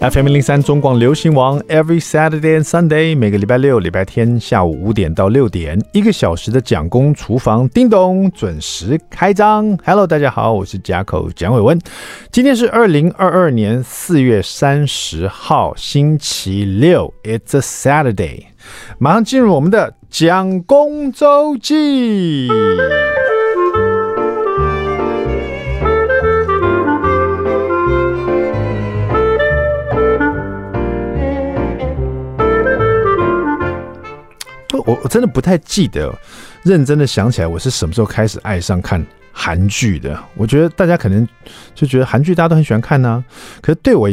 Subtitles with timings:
[0.00, 9.76] FM 零三中广流行王，Every Saturday and Sunday，每个礼拜六、礼拜天下午五点到六点，一个小时的蒋公厨房，叮咚，准时开张。
[9.84, 11.76] Hello，大家好，我是甲口蒋伟文，
[12.30, 18.44] 今天是二零二二年四月三十号，星期六，It's a Saturday，
[18.98, 22.48] 马上进入我们的蒋公周记。
[34.86, 36.14] 我我真的不太记得，
[36.62, 40.18] 认真的想起来，我是什么时候开始爱上看韩剧的？
[40.34, 41.26] 我觉得大家可能
[41.74, 43.24] 就觉得韩剧大家都很喜欢看呢、
[43.60, 44.10] 可是对我。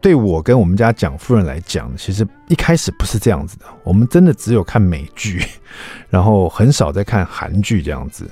[0.00, 3.64] 对我跟我们家蒋夫人来讲，其实一开始不是这样子的。
[3.82, 5.44] 我们真的只有看美剧，
[6.08, 8.24] 然后很少在看韩剧这样子。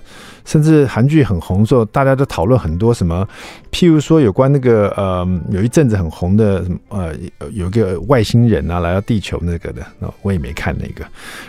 [0.45, 3.27] 甚至韩剧很红的时候，大家都讨论很多什么，
[3.73, 7.13] 譬如说有关那个呃，有一阵子很红的什么呃，
[7.51, 9.85] 有个外星人啊来到地球那个的，
[10.23, 11.05] 我也没看那个。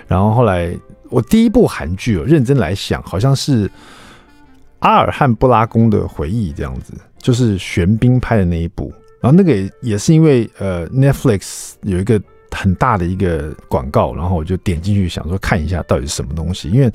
[0.08, 0.76] 然后后来
[1.12, 3.70] 我第一部韩剧哦，认真来想，好像是
[4.80, 8.92] 阿尔汉布拉宫的回忆这样子，就是玄彬拍的那一部。
[9.20, 16.70] 然后那个也也是因为呃，Netflix 有一个很大的一个广告，然后我就点进去想说看一下到底是什么东西。
[16.70, 16.92] 因为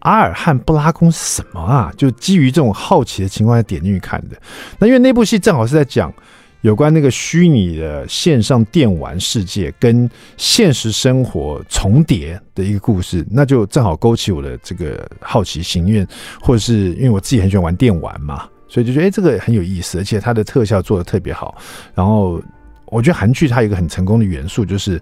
[0.00, 1.92] 阿尔汉布拉宫是什么啊？
[1.96, 4.36] 就基于这种好奇的情况下点进去看的。
[4.78, 6.12] 那因为那部戏正好是在讲
[6.60, 16.06] 有关那个虚拟的线上电玩世界跟现实生活重叠的一个故事，那就正好勾起我的这个好奇心，因为
[16.40, 18.48] 或者是因为我自己很喜欢玩电玩嘛。
[18.74, 21.56] 所以就觉得哎，这个很有意思，而且它的特效做得特别好。
[21.94, 22.42] 然后
[22.86, 25.00] 我觉得韩剧它有一个很成功的元素，就是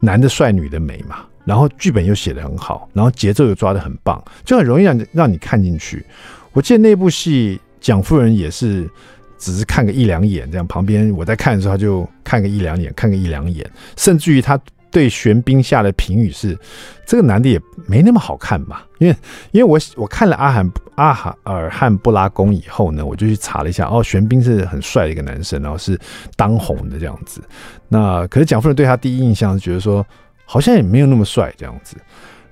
[0.00, 1.18] 男的帅，女的美嘛。
[1.44, 6.04] 然后剧本又写得很好，然后节奏又抓得很棒，就很容易让让你看进去。
[6.52, 8.90] 我记得那部戏，蒋夫人也是
[9.38, 13.64] 只是看个一两眼，这样旁边我在看的时候，他就看个一两眼，看个一两眼，
[13.96, 14.60] 甚至于他。
[14.96, 16.58] 对玄彬下的评语是，
[17.04, 18.86] 这个男的也没那么好看吧？
[18.96, 19.14] 因为
[19.50, 26.00] 因为我我看了阿罕阿哈尔汗布拉宫以后呢，我就去查了一下，哦，玄彬是很帅的一个男生，然后是
[26.34, 27.42] 当红的这样子。
[27.88, 30.02] 那可是蒋夫人对他第一印象是觉得说，
[30.46, 31.94] 好像也没有那么帅这样子，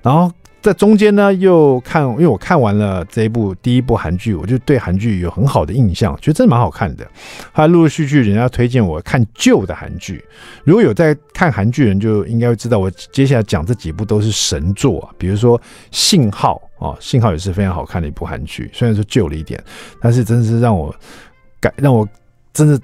[0.03, 0.31] 然后。
[0.65, 7.05] 在中间呢，又看，因为我看完了这一部第一部韩剧，我就对韩剧有很好的印象，觉得真的蛮好看的。
[7.53, 10.25] 后来陆陆续续人家推荐我看旧的韩剧，
[10.63, 15.13] 如果有在看韩剧人，就应该会知道我接下来讲这几部都是神作啊。
[15.19, 15.59] 比如说
[15.91, 19.63] 《信号》啊，《信号》也是非常好看的一部韩剧，虽然说旧了一点，
[20.01, 20.91] 但是真的是让我
[21.61, 22.09] 感让我
[22.51, 22.81] 真的。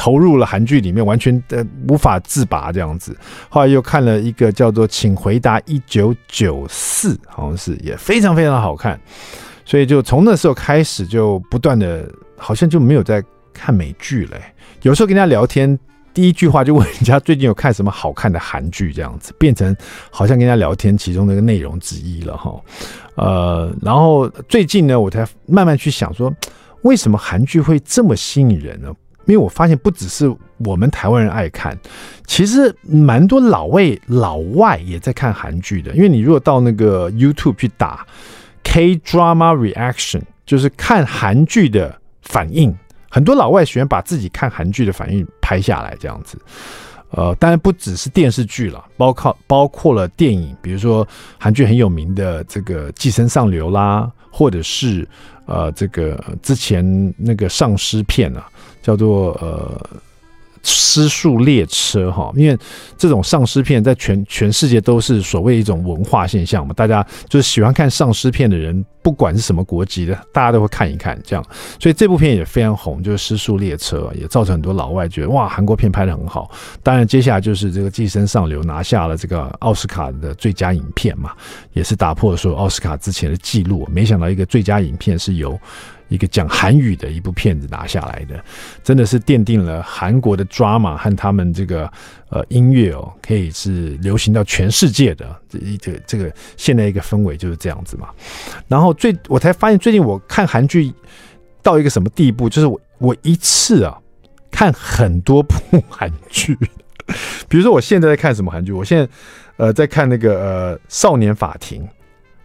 [0.00, 3.14] 投入了韩剧里面，完全的无法自拔这样子。
[3.50, 8.98] 后来又看了一个叫做《请回答一九九四》，好像是也非常非常好看。
[9.66, 13.22] 所以就从那时候开始，就不断的，好像就没有在
[13.52, 14.38] 看美剧了。
[14.80, 15.78] 有时候跟人家聊天，
[16.14, 19.76] 第一句话就问人家最近有看什么好看的韩剧，这样子变成
[20.10, 22.58] 好像跟人家聊天其中的一个内容之一了哈。
[23.16, 26.32] 呃，然后最近呢，我才慢慢去想说，
[26.84, 28.90] 为什么韩剧会这么吸引人呢？
[29.32, 31.76] 因为我发现不只是我们台湾人爱看，
[32.26, 35.92] 其实蛮多老外老外也在看韩剧的。
[35.94, 38.06] 因为你如果到那个 YouTube 去打
[38.64, 42.76] K Drama Reaction，就是看韩剧的反应，
[43.08, 46.36] 很多老外喜欢把自己看韩剧的反应拍下来，这样子。
[47.12, 51.06] 呃，当然不只是电视剧了，包括包括了电影，比如说
[51.38, 55.06] 韩剧很有名的这个《寄生上流》啦，或者是
[55.46, 58.48] 呃这个之前那个丧尸片啊。
[58.82, 60.00] 叫做呃。
[60.62, 62.58] 失速列车哈，因为
[62.98, 71.44] 这种丧尸片在全全世界都是所谓一种文化现象嘛，大家就是喜欢看丧尸片的人，不管是什么国籍的，大家都会看一看这样，
[71.80, 76.50] 所以这部片也非常红，就是《失速列车》，也造成很多老外觉得哇，韩国片拍得很好。
[76.82, 81.32] 当然，接下来就是这个《寄生上流》拿下了这个奥斯卡的最佳影片嘛，
[81.72, 83.88] 也是打破了所有奥斯卡之前的记录。
[83.90, 85.58] 没想到一个最佳影片是由
[86.10, 88.44] 一个讲韩语的一部片子拿下来的，
[88.82, 91.90] 真的是奠定了韩国的 drama 和他们这个
[92.30, 98.08] 呃音乐哦，可以是流行到全世界的这一个这个现在一个氛围就是这样子嘛。
[98.66, 100.92] 然后最我才发现最近我看韩剧
[101.62, 103.96] 到一个什么地步，就是我我一次啊
[104.50, 105.56] 看很多部
[105.88, 106.58] 韩剧，
[107.48, 109.08] 比如说我现在在看什么韩剧，我现在
[109.58, 111.88] 呃在看那个呃少年法庭，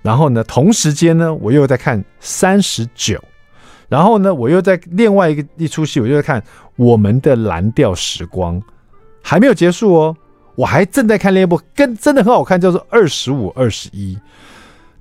[0.03, 3.19] 然后呢同时间呢我又在看三十九。
[3.87, 6.41] 然后呢，我又在另外一个一出戏，我就在看
[6.75, 8.59] 《我们的蓝调时光》，
[9.21, 10.17] 还没有结束哦。
[10.55, 14.15] 我还正在看另一部，跟真的很好看，叫做《二十五二十一》。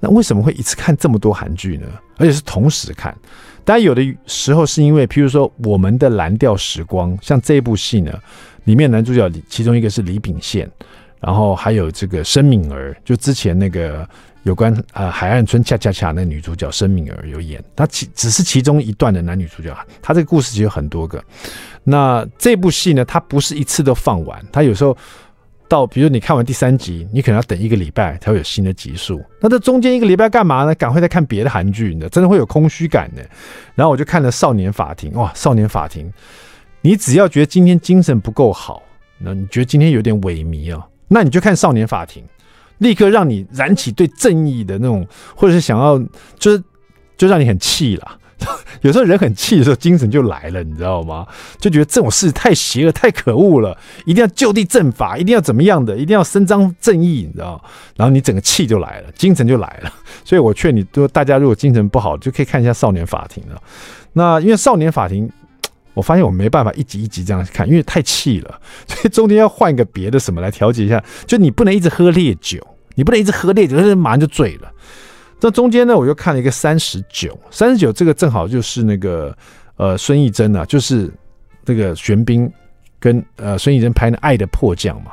[0.01, 1.87] 那为什么会一次看这么多韩剧呢？
[2.19, 3.17] 而且是同时看。
[3.65, 8.13] 但有的时候是因为，譬如说我们的蓝调时光，像这一部戏呢，
[8.65, 10.71] 里面男主角其中一个是李秉宪，
[11.21, 14.07] 然后还有这个申敏儿，就之前那个
[14.45, 21.23] 有关呃海岸村恰恰恰那女主角申敏儿有演，她其只是其中一段的男女主角，她这个故事其实有很多个。
[21.83, 24.97] 那这部戏呢，它不是一次都放完，它有时候。
[25.67, 29.25] 到，比如你看完第三集，你可能要等一个礼拜才会有新的集数。
[29.41, 30.75] 那这中间一个礼拜干嘛呢？
[30.75, 33.27] 赶快再看别的韩剧，你，真的会有空虚感的。
[33.75, 36.07] 然后我就看了《少年法庭》，哇，《少年法庭》，
[36.83, 38.83] 你只要觉得今天精神不够好，
[39.19, 42.23] 那你觉得今天有点萎靡啊，那你就看《少年法庭》，
[42.79, 45.99] 立刻让你燃起对正义的那种，或者是想要，
[46.39, 46.63] 就是
[47.17, 48.19] 就让你很气了。
[48.83, 51.27] 有时候人很气的时候，精神就来了，你知道吗？
[51.59, 53.75] 就觉得这种事太邪恶、太可恶了，
[54.05, 57.63] 一定要就地正法，一定要怎么样的，一定要伸张正义，你知道？
[57.97, 59.91] 然后你整个气就来了，精神就来了。
[60.25, 63.63] 所以我劝你，说大家如果精神不好，就可以看一下《少年法庭》了。
[64.13, 65.27] 那因为《少年法庭》，
[65.95, 71.03] 我发现我没办法一集一集这样看，因为太气了， 所以中间要换一个别的什么来调节一下。
[71.27, 72.61] 就你不能一直喝烈酒，
[72.95, 74.71] 你不能一直喝烈酒，马上就醉了。
[75.41, 79.37] 那中间呢，我又看了一个三十九，三十九这个正好就是那个
[79.77, 81.13] 呃孙艺珍啊，就是
[81.67, 82.51] 那个玄彬
[82.99, 85.13] 跟呃孙艺珍拍的《爱的迫降》嘛，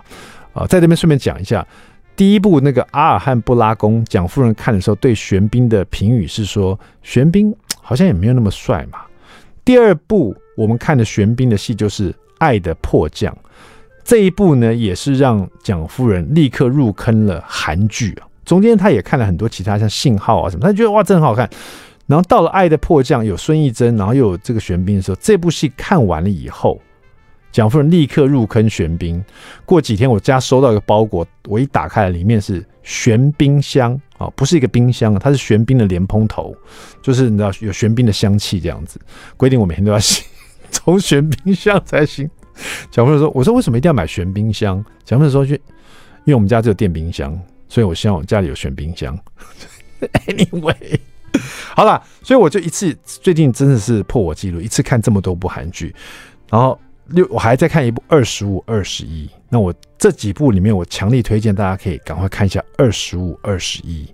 [0.53, 1.67] 啊、在这边顺便讲一下，
[2.15, 8.99] 第一部那个阿尔汉布拉宫，蒋夫人看的时候对玄彬的评语是说，玄彬好像也没有那么帅嘛。
[9.65, 13.33] 第二部我们看的玄彬的戏就是《爱的迫降》，
[14.03, 18.27] 这一部呢也是让蒋夫人立刻入坑了韩剧啊。
[18.43, 21.49] 中间他也看了很多其他像信号啊什么，他觉得哇真好看。
[22.07, 26.81] 然后到了《爱的迫降》有孙艺珍，然后又有这个玄彬的时候，这部戏看完了以后，
[27.53, 29.23] 蒋夫人立刻入坑玄彬。
[29.63, 36.53] 过几天我家收到一个包裹，我一打开，里面是玄彬香啊，不是一个冰箱，它是玄彬的莲蓬头，
[37.01, 38.99] 就是你知道有玄彬的香气这样子。
[39.37, 40.25] 规定我每天都要洗，
[40.83, 42.29] 从玄冰箱才行。
[42.91, 45.53] 小朋友说：“我说为什么一定要买玄冰箱？”小朋友说：“去，
[46.25, 47.37] 因为我们家只有电冰箱。”
[47.69, 49.17] 所以，我希望我家里有玄冰箱。
[50.27, 50.99] Anyway，
[51.75, 55.95] 好了，所以我就一次，最近真的是破我记录，一次看这么多部韩剧，
[56.49, 56.77] 然后
[57.07, 59.25] 六我还在看一部《二十五二十一》。
[59.47, 64.05] 那我这几部里面，我强力推荐大家可以赶快看一下《二十五二十一》，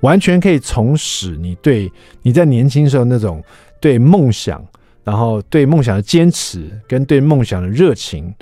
[0.00, 1.90] 完全可以重拾你对
[2.22, 3.42] 你在年轻时候那种
[3.80, 4.62] 对梦想，
[5.04, 8.34] 然后对梦想的坚持跟对梦想的热情。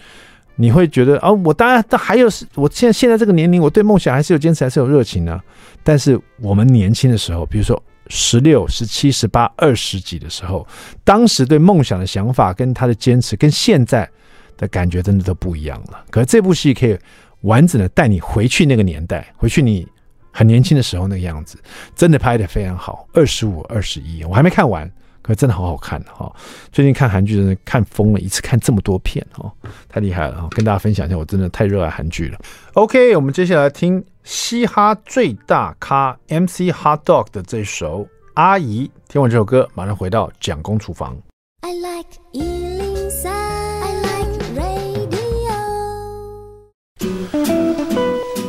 [0.61, 5.41] 你会觉得啊，我当然，但还有是，我现在现在这个年龄，我对梦想还是有坚持，还是有热情呢。
[5.85, 10.67] 但是我们年轻的时候，比如说十六、十七、十八、二十几的时候，
[11.05, 14.11] 当时对梦想的想法跟他的坚持，跟现在
[14.57, 16.05] 的感觉真的都不一样了。
[16.11, 16.99] 可是这部戏可以
[17.43, 19.87] 完整的带你回去那个年代，回去你
[20.33, 21.57] 很年轻的时候那个样子，
[21.95, 23.07] 真的拍的非常好。
[23.13, 24.91] 二十五、二十一，我还没看完。
[25.29, 26.35] 可真的好好看哈！
[26.73, 29.53] 最近看韩剧真的看疯了，一次看这么多片哈，
[29.87, 30.49] 太厉害了！
[30.53, 32.39] 跟大家分享一下，我真的太热爱韩剧了。
[32.73, 38.01] OK，我们接下来听嘻哈最大咖 MC Hot Dog 的这首
[38.35, 38.87] 《阿姨》。
[39.07, 41.15] 听完这首歌，马上回到蒋公厨房。
[41.61, 44.33] I like 103, I like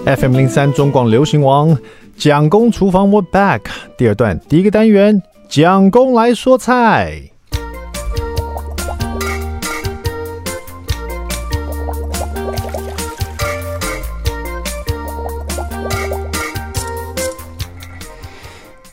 [0.06, 0.16] radio.
[0.16, 1.78] FM 零三中广流行王，
[2.16, 3.64] 蒋公厨房，We're back。
[3.98, 5.22] 第二段第一个单元。
[5.50, 7.32] 蒋公来说菜。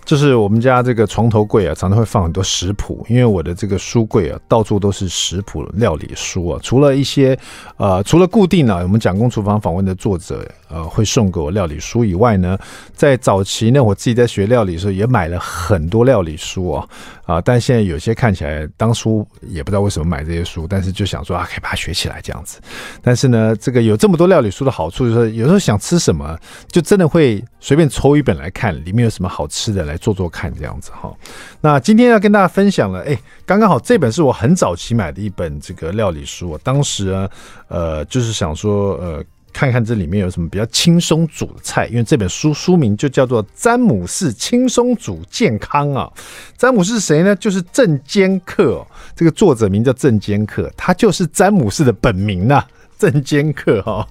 [0.06, 6.60] 就是我们家这个床头柜啊，常常会放很多食谱，因为我的这个书柜啊，到处都是食谱料理书啊。
[6.62, 7.36] 除了一些
[7.76, 12.56] 呃，除了固定啊，我们蒋公厨房访问的作者呃会送给我料理书以外呢，
[12.94, 16.88] 在早期呢，我自己在学料理的时候也买了很多料理书啊
[17.26, 22.60] 啊，但现在有些看起来当初也不知道为什么买这些书，但是就想说啊，可以把它学起来这样子。
[23.02, 29.94] 但是呢，这个有这么多料理书的好处就是，有时候想吃什么，就真的会随便抽一本来看，里面有什么好吃的来。
[30.06, 31.12] 做做看这样子哈，
[31.60, 37.28] 那今天要跟大家分享了，哎，刚刚好这本是我很早期买的一本这个料理书，当时呢，
[37.66, 39.24] 呃，就是想说，呃，
[39.56, 46.12] 看看这里面有什么比较轻松煮的菜，因为这本书书名就叫做《詹姆士轻松煮健康》啊。
[46.58, 47.34] 詹姆士谁呢？
[47.36, 54.06] 就是郑兼克，这个作者名叫郑兼克，他就是詹姆士的本名呐、啊，郑兼克哈。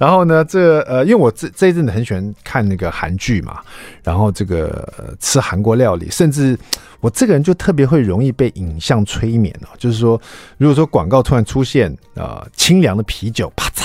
[0.00, 3.60] 然后呢，这呃，因为我这这一阵子很喜欢看那个韩剧嘛，
[4.02, 6.58] 然后这个、呃、吃韩国料理，甚至
[7.00, 9.68] 我这个人就特别会容易被影像催眠哦。
[9.76, 10.18] 就是说，
[10.56, 13.84] 如果说广告突然出现啊、呃，清凉的啤酒，啪嚓，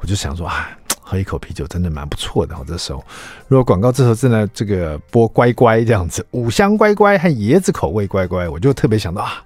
[0.00, 0.70] 我就想说啊，
[1.02, 2.54] 喝一口啤酒真的蛮不错的。
[2.66, 3.04] 这时候，
[3.48, 9.42] 如果广告这时候正在这个播乖乖这样子，五香乖乖和椰子口味乖乖，我就特别想到啊，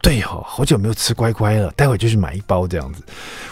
[0.00, 3.02] 对哦，好久没有吃乖乖了，待会就去买一包这样子。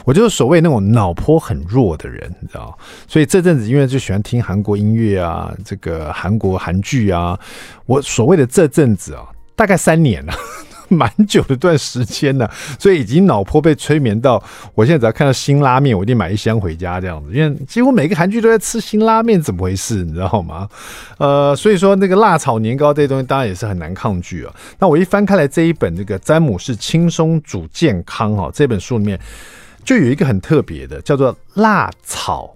[0.04, 7.38] 我就是所谓那种脑波很弱的人，你知道，所以这阵子因为就喜欢听韩国音乐啊，这个韩国韩剧啊，
[7.86, 10.32] 我所谓的这阵子啊，大概三年了。
[10.88, 14.42] 蛮久的一段时间了，所以已经脑波被催眠到，
[14.74, 17.32] 我现在只要看到辛拉面，我一定买一箱回家这样子。
[17.32, 20.04] 因为几乎每个韩剧都在吃辛拉面，怎么回事？
[20.04, 20.68] 你知道吗？
[21.18, 24.54] 呃，所以说那个辣炒年糕这些东西，当然也是很难抗拒啊。
[24.78, 29.18] 那我一翻开来这一本这个詹姆士轻松煮健康哈，这本书里面
[29.84, 32.54] 就有一个很特别的，叫做辣炒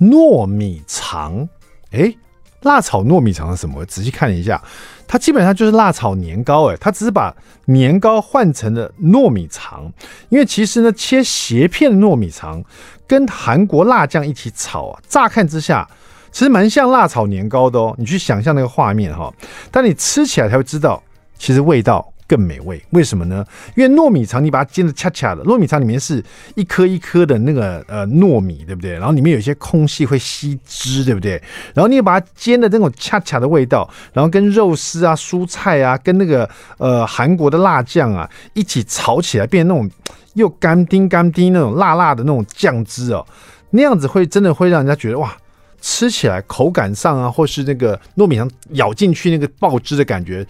[0.00, 1.48] 糯米肠。
[1.92, 2.16] 诶，
[2.62, 3.80] 辣炒糯米肠是什么？
[3.80, 4.60] 我仔细看了一下。
[5.06, 7.34] 它基本上就是辣炒年糕，哎，它只是把
[7.66, 9.92] 年糕换成了糯米肠，
[10.30, 12.64] 因为其实呢，切斜片的糯米肠
[13.06, 15.86] 跟韩国辣酱一起炒啊，乍看之下
[16.30, 17.94] 其实蛮像辣炒年糕的哦。
[17.98, 19.30] 你去想象那个画面哈，
[19.70, 21.02] 但你吃起来才会知道，
[21.36, 22.10] 其实味道。
[22.32, 23.44] 更美味，为什么呢？
[23.76, 26.24] 因为糯米肠你把它煎得恰恰的，糯米肠里面是
[26.54, 28.92] 一颗一颗的那个呃糯米，对不对？
[28.92, 31.32] 然后里面有一些空隙会吸汁，对不对？
[31.74, 36.48] 然后你把它煎的那种恰恰的味道，然后跟肉丝啊、蔬菜啊，跟那个
[36.78, 39.90] 呃韩国的辣酱啊一起炒起来，变成那种
[40.32, 43.26] 又干丁干丁那种辣辣的那种酱汁哦，
[43.72, 45.36] 那样子会真的会让人家觉得哇，
[45.82, 50.46] 吃起来口感上啊，或是那个糯米肠咬进去那个爆汁的感觉。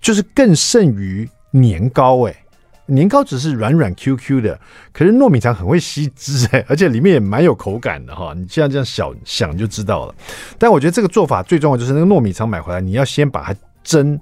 [0.00, 2.44] 就是更胜于年糕哎，
[2.86, 4.58] 年糕只是软软 Q Q 的，
[4.92, 8.32] 可是糯米肠很会吸汁哎，而且里面也蛮有口感的哈。
[8.34, 10.14] 你现在这样想想就知道了。
[10.58, 14.18] 但我觉得这个做法最重要就是那个糯米肠买回来，你要先把它蒸，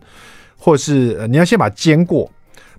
[0.56, 2.30] 或者是你要先把它煎过，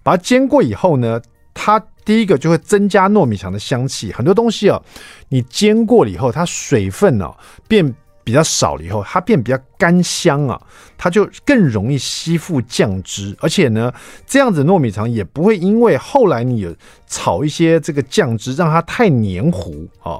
[0.04, 1.22] 把它煎过以后呢，
[1.54, 4.12] 它第一个就会增加糯米肠的香气。
[4.14, 4.82] 很多东西啊，
[5.30, 7.34] 你煎过了以后，它水分啊
[7.68, 10.62] 变比较少了以后，它变比较干香啊。
[11.00, 13.94] 它就更容易吸附酱汁，而且呢，
[14.26, 20.18] 这样子糯米肠也不会因为后来你有炒一些这个酱汁让它太黏糊啊。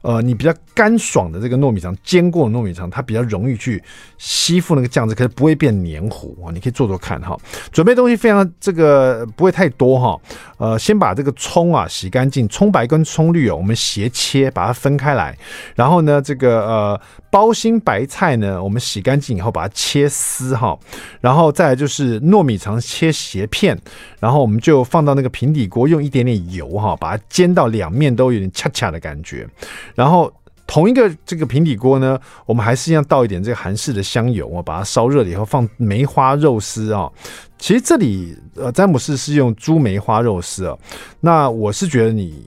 [0.00, 3.82] 呃，你比较干爽的这个糯米肠，煎过的糯米肠，它比较容易去
[4.16, 6.52] 吸附那个酱汁，可是不会变黏糊啊。
[6.52, 7.36] 你可以做做看哈。
[7.70, 10.18] 准备东西非常这个不会太多哈。
[10.56, 15.36] 呃，先把这个葱啊洗干净，葱白跟葱绿哦，我们斜切，把它分开来。
[15.74, 20.78] 然后呢，这个呃包心白菜呢，我们洗干净以后把它切丝哈。
[21.20, 23.76] 然后再就是糯米肠切斜片，
[24.20, 29.46] 然后我们就放到那个平底锅，用一点点油哈，把它煎到两面都有点恰恰的感觉。
[29.94, 30.32] 然后
[30.66, 37.10] 同一个这个平底锅呢，我们还是要倒一点这个韩式的香油啊，把它烧热了以后放梅花肉丝啊。
[37.58, 40.76] 其实这里呃詹姆士是用猪梅花肉丝啊，
[41.20, 42.44] 那我是觉得你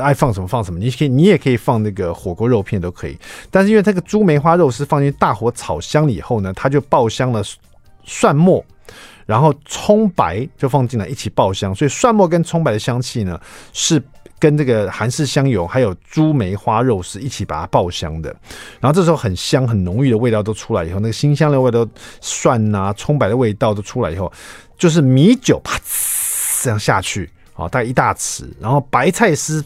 [0.00, 3.18] 爱放什么放什么，你可以你也可以放那个火锅肉片都可以。
[3.50, 7.42] 但是因为这个猪梅花肉丝放进大火炒香了以后呢，它就爆香了
[8.04, 8.64] 蒜末，
[9.24, 13.40] 然后葱白就放进来一起爆香，所以蒜末跟葱白的香气呢
[13.72, 14.02] 是。
[14.38, 18.28] 跟这个韩式香油还有猪梅花肉丝一起把它爆香的，
[18.78, 21.88] 然后这时候很香很浓郁的味道都出来以后，那个辛香料味道、
[22.20, 24.30] 蒜啊、葱白的味道都出来以后，
[24.76, 25.80] 就是米酒啪
[26.62, 29.64] 这样下去，好，大概一大匙，然后白菜丝。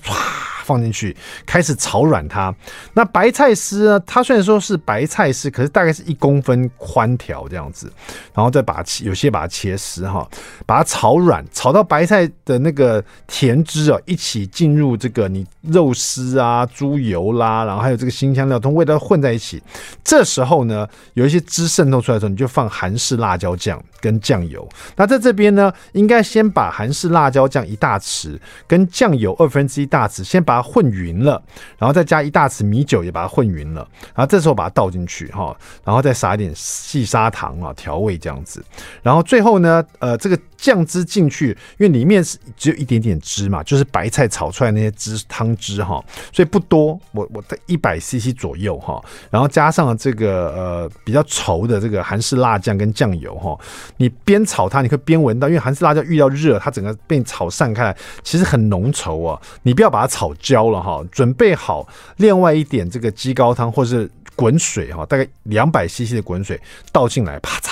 [0.65, 2.55] 放进去，开始炒软它。
[2.95, 4.01] 那白菜丝呢？
[4.07, 7.93] 它虽然说是白菜丝，可是大概是一公分宽条这样子。
[8.33, 10.27] 然后再把，有些把它切丝哈，
[10.65, 19.63] 把它炒软，炒到白菜的那个甜汁啊一起进入这个你肉丝啊、猪油啦，然后还有这个辛香料，通味道混在一起。
[20.05, 24.67] 这时候呢，有一些汁渗透出来的时候，你就放韩式辣椒酱跟酱油。
[24.97, 30.60] 那在这边呢，应该先把韩式辣椒酱一大匙跟酱油二分之一大匙先把。
[30.63, 31.43] 混匀了，
[31.79, 33.87] 然后再加一大匙米酒，也把它混匀了。
[34.15, 38.65] 然后这时候把它倒进去哈，然后再撒一点细砂糖啊，调味这样子。
[39.03, 47.01] 然后最后呢，呃，这个酱汁进去，因为里面是只有一点点汁嘛，就是白菜炒出来那些汁汤汁哈，所以不多。
[47.13, 53.59] 我我的一百 CC 左右哈，然后加上了这个呃比较稠的这个韩式辣酱跟酱油哈，
[53.97, 59.41] 你边炒它，你可以边闻到，因为韩式辣椒遇到热，它整个被炒散开来，其实很浓稠啊。
[59.63, 61.89] 你不要把它炒焦了哈，准备好
[62.19, 66.61] 另外一点这个鸡高汤或是滚水哈，大概两百 CC 的滚水
[66.93, 67.70] 倒进来，啪嚓。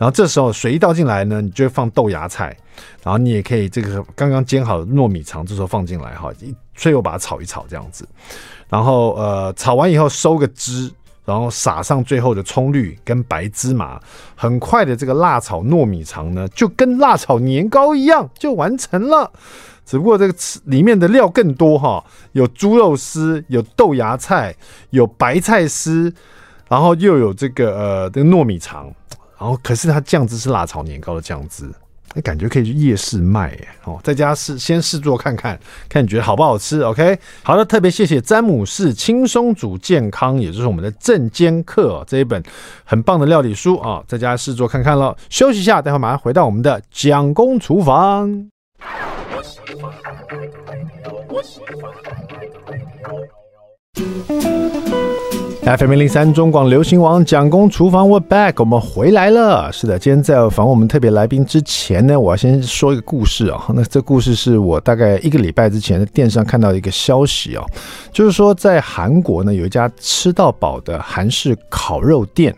[0.00, 2.56] 然后这时候水一倒进来呢，你就会放豆芽菜，
[3.02, 8.08] 然后你也可以这个刚刚煎好的糯米肠，这时候放进来哈，一最后把它炒一炒这样子。
[8.70, 10.90] 然后呃炒完以后收个汁，
[11.26, 14.00] 然后撒上最后的葱绿跟白芝麻，
[14.34, 19.30] 很快的这个辣炒糯米肠呢，就跟辣炒年糕一样就完成了。
[19.84, 22.02] 只不过这个里面的料更多哈，
[22.32, 24.54] 有猪肉丝，有豆芽菜，
[24.88, 26.10] 有白菜丝，
[26.68, 28.90] 然后又有这个呃这个糯米肠，
[29.40, 31.68] 然后可是它酱汁是辣炒年糕的酱汁。
[32.12, 35.56] 那感觉可以去夜市卖耶哦，在家试先试做看看，
[35.88, 42.42] 看你觉得好不好吃？OK，好的，特别谢谢詹姆士轻松煮健康，也就是我们的正馒课这一本
[42.84, 45.16] 很棒的料理书啊，在家试做看看了。
[45.28, 48.50] 休息一下，待会马上回到我们的蒋公厨房。
[55.78, 59.70] FM 零三中广流行王蒋公厨房，We're back，我们回来了。
[59.72, 63.66] 是的，今天在访问我们特别来宾之前呢，我要先说一个故事啊。
[63.72, 67.64] 那这故事是我大概一个礼拜之前在电视上看到的一个消息啊，
[68.12, 72.52] 就是说在韩国呢有一家吃到饱的韩式烤肉店。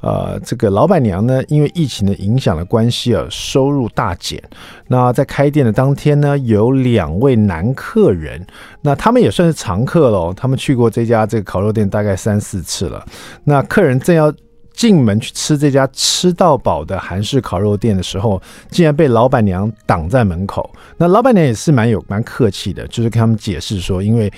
[0.00, 4.42] 呃，这个老板娘呢，因为疫情的影响的关系啊，收入大减。
[4.88, 8.44] 那在开店的当天呢，有两位男客人，
[8.80, 10.32] 那他们也算是常客喽。
[10.34, 13.04] 他们去过这家这个烤肉店大概三四次了。
[13.44, 14.32] 那客人正要
[14.72, 18.40] 进门去吃这家吃到饱的韩式烤肉店的时候，
[18.70, 20.70] 竟然被老板娘挡在门口。
[20.96, 24.32] 那老板娘也是蛮有蛮客气的，就是跟他们解释说，因为。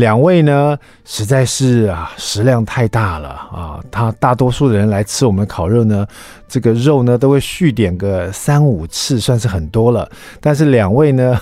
[0.00, 3.78] 两位呢，实在是啊，食量太大了啊！
[3.90, 6.06] 他大多数的人来吃我们烤肉呢，
[6.48, 10.10] 这个肉呢都会续点个三五次，算是很多了。
[10.40, 11.38] 但是两位呢，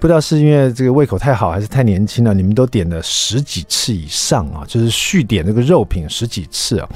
[0.00, 6.88] 不知道是因为这个胃口太好，还是太年轻了，你们都点了十几次以上啊，就是续点这个肉品十几次啊。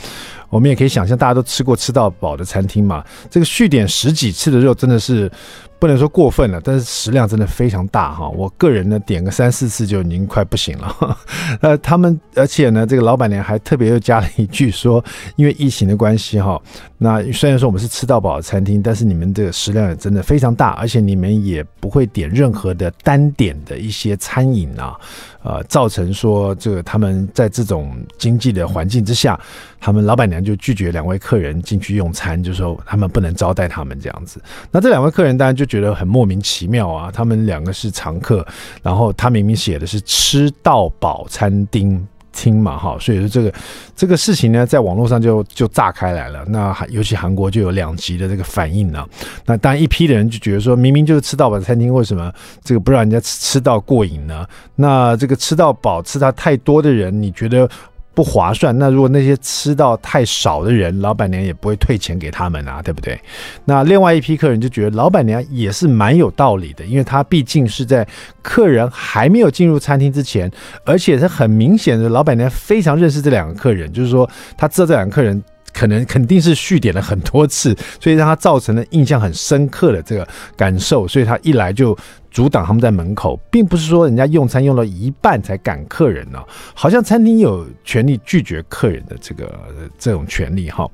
[0.49, 5.31] 我们也可以想象，大家都吃过吃到饱的餐厅嘛，这个续点十几次的肉真的是。
[5.77, 8.27] 不能说过分了，但是食量真的非常大哈。
[8.31, 11.19] 我个人呢，点个三四次就已经快不行了。
[11.61, 15.05] 呃，他们而且呢，这个老板娘还特别又加了一句说，
[15.37, 16.59] 因为疫情的关系哈，
[16.97, 24.99] 那虽然说我们是吃到饱的餐厅，但是你们这个食量也真的非常大，而且你们也不会点任何的单点的一些餐饮啊。
[25.43, 29.39] 呃，造成说这个他们在这种经济的环境之下，
[29.79, 34.41] 他们老板娘就拒绝两位客人进去用餐，就说他们不能招待他们这样子。
[34.71, 38.47] 那这两位客人当然就觉得很莫名其妙啊，他们两个是常客，
[38.83, 42.07] 然后他明明写的是吃到饱餐厅。
[42.35, 43.55] 听嘛哈，所以说这个
[43.97, 46.45] 这个事情呢，在网络上就就炸开来了。
[46.49, 49.07] 那尤其韩国就有两极的这个反应呢。
[49.47, 54.47] 那当然一批的人就觉得说，明明就是吃到饱餐厅，为什么这个不让人家吃吃到过瘾呢？
[54.75, 57.71] 那这个吃到饱吃它太多的人，你觉得？
[58.15, 58.77] 不划算。
[58.79, 63.19] 那如果那些吃到太少的人，老板娘也不会退钱给他们啊，对不对？
[63.65, 68.07] 那另外一批客人就觉得老板娘也是蛮有道理的，因为他毕竟是在
[68.41, 70.51] 客人还没有进入餐厅之前，
[70.85, 81.97] 而且是很明显的，老板娘非常认识这两个客人，就是说他知道这两个客人可能肯定是续点了很多次，所以让他造成了印象很深刻的这个感受，所以他一来就。
[82.35, 86.43] 阻挡他们在门口，并不是说人家用餐用到一半才赶客人呢，
[86.75, 89.57] 好像餐厅有权利拒绝客人的这个
[89.97, 90.85] 这种权利哈。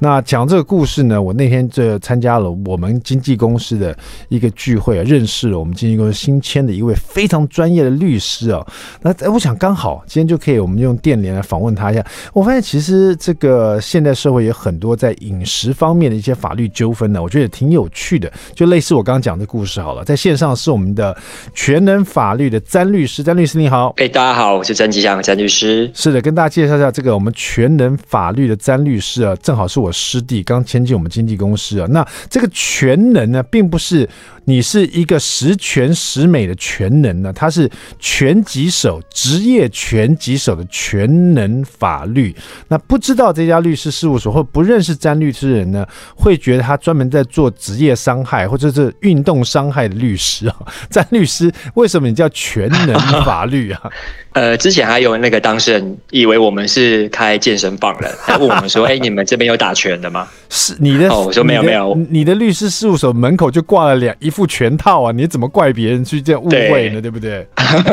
[0.00, 3.96] 那讲这个故事呢，我那天就参加了我们经纪公司的
[4.28, 8.66] 一个聚会啊，认识了我们经纪公司新签的一位非常专业的律师啊。
[9.00, 12.04] 那我想刚好今天就可以我们用电联来访问他一下。
[12.32, 18.28] 我发现其实这个现代社会有很多在饮食方面的一些法律纠纷呢，我觉得挺有趣的。
[18.52, 20.87] 就类似我刚刚讲的故事好了，在线上是我们。
[20.94, 21.16] 的
[21.54, 25.90] 全能法律的詹律师，詹律师你好，哎，大家好，我是詹吉祥，詹律师。
[25.94, 31.86] 是的，跟大家介绍一下这个我们全能法律的詹律师啊，正好是我师弟，刚签进我们经纪公司啊。
[31.90, 34.08] 那这个全能呢，并不是。
[34.48, 42.34] 你是一个十全十美的全能呢，他是拳击手，职业拳击手的全能法律。
[42.68, 50.56] 那不知道这家律师事务所或不认识詹律师的人呢，会觉得他专门在做职业伤害或者是运动伤害的律师啊。
[50.88, 53.82] 詹律师，为什么你叫全能法律啊？
[54.32, 67.00] 呃，之前还有那个当事人以为我们是开健身房的，他问我们说：“哎、欸，你们这边有打拳的吗？”是你的哦，我说没有没有，你的律师事务所门口就挂了两一副拳套啊，你怎么怪别人去这样误会呢？
[67.00, 67.44] 对，对不对？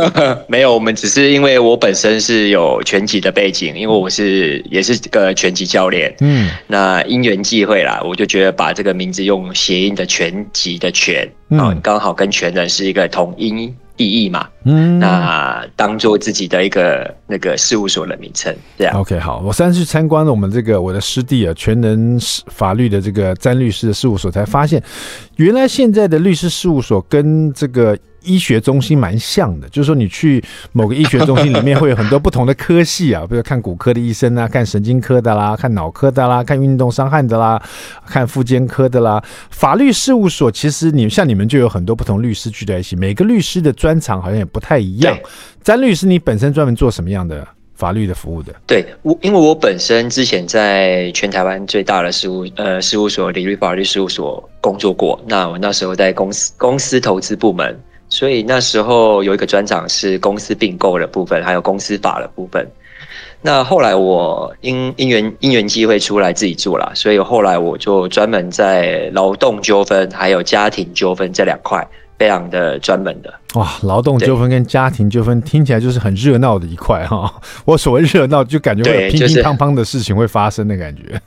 [0.47, 13.75] 没有，我们只是因为我本身是有拳击的背景，因为我是也是个拳击教练，嗯，那因缘际会啦，我就觉得把这个名字用谐音的拳击的拳，嗯，刚好跟全能是一个同音。
[13.97, 18.93] 意义嘛，嗯，那当做自己的一个那个事务所的名称，这样。
[18.99, 24.83] OK，好，我上次去参观了我们这个我的师弟啊，全能法律的这个詹律师的事务所，才发现，
[25.37, 27.97] 原来现在的律师事务所跟这个。
[28.25, 37.61] 医学中心蛮像的，就是说你去某个医学中心里面会有很多不同的科系啊，比如看骨科的医生啊，看神经科的啦，看脑科的啦，看运动伤害的啦，
[38.05, 39.23] 看复健科的啦。
[39.51, 45.17] 法律事务所其实你像你们就有很多不同律师聚在一起，每个律师的专长好像也不太一样。
[45.63, 48.53] 詹律师，你本身专门做什么样的法律的服务的？
[48.65, 55.19] 对，我因为我本身之前在全台湾最大的事务呃事务所——理律法律事务所工作过。
[55.27, 57.77] 那我那时候在公司公司投资部门。
[58.15, 62.65] 所以那时候有一个专长是公司并购的部分，还有公司法的部分。
[63.41, 71.85] 那后来我因因缘因缘机会出来自己做了，所以后来我就专门在劳动纠纷还有家庭纠纷这两块
[72.17, 73.33] 非常的专门的。
[73.55, 77.29] 哇，劳动纠纷跟家庭纠纷听起来就是很热闹的一块哈。
[77.65, 81.19] 我所谓热闹，就感觉会有乒乒乓乓的事情会发生的感觉。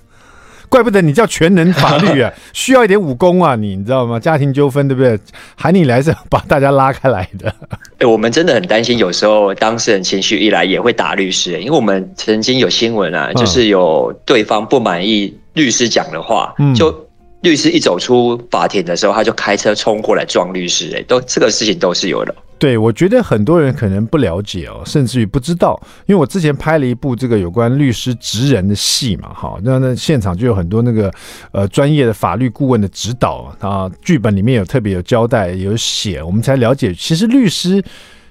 [0.68, 4.18] 怪不得你叫全能法律啊， 需要一点武功啊，你你知道吗？
[4.20, 5.18] 家庭纠纷对不对？
[5.56, 7.52] 喊你来是把大家拉开来的。
[7.98, 17.07] 哎，我们真的很担心，有时候当事人情绪一来也会打律师，因为我们曾经有新闻啊，就是有对方不满意律师讲的话，就
[17.42, 22.34] 律师一走出法庭的时候，他就开车冲过来撞律师，哎，都这个事情都是有的。
[22.58, 31.08] 对，我觉得很多人可能不了解哦，甚至于不知道，因为我之前拍了一部这个有关律师职人的戏嘛，哈，那那现场就有很多那个
[31.52, 37.80] 呃专业的法律顾问的指导啊，剧本里面有特别有交代有写，我们才了解，其实律师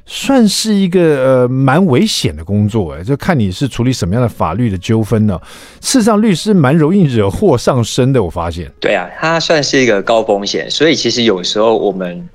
[0.08, 1.00] 算是一个
[1.44, 5.40] 呃蛮危险的工作，哎，就看你是处理什么样的法律的纠纷呢。
[5.82, 8.72] 事实上，律师蛮容易惹祸上身的，我发现。
[8.80, 12.28] 对啊，他算是一个高风险，所以其实有时候我们。